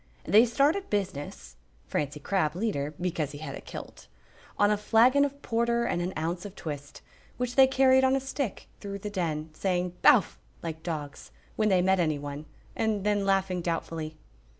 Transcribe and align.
They 0.23 0.47
started 0.47 0.89
business 0.89 1.57
(Francie 1.85 2.19
Crabb 2.19 2.55
leader, 2.55 2.95
because 2.99 3.33
he 3.33 3.37
had 3.37 3.53
a 3.53 3.61
kilt) 3.61 4.07
on 4.57 4.71
a 4.71 4.75
flagon 4.75 5.23
of 5.23 5.39
porter 5.43 5.85
and 5.85 6.01
an 6.01 6.11
ounce 6.17 6.43
of 6.43 6.55
twist, 6.55 7.03
which 7.37 7.53
they 7.53 7.67
carried 7.67 8.03
on 8.03 8.15
a 8.15 8.19
stick 8.19 8.67
through 8.79 8.97
the 8.97 9.11
Den, 9.11 9.51
saying 9.53 9.93
"Bowf!" 10.01 10.39
like 10.63 10.81
dogs, 10.81 11.29
when 11.55 11.69
they 11.69 11.83
met 11.83 11.99
anyone, 11.99 12.47
and 12.75 13.03
then 13.03 13.27
laughing 13.27 13.61
doubtfully. 13.61 14.17